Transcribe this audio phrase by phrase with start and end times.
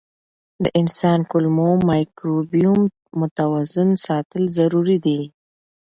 [0.63, 2.81] د انسان کولمو مایکروبیوم
[3.21, 5.21] متوازن ساتل ضروري دي.